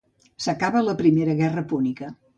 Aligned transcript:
S'acaba 0.45 0.81
la 0.87 0.95
Primera 1.03 1.37
Guerra 1.45 1.65
Púnica. 1.75 2.15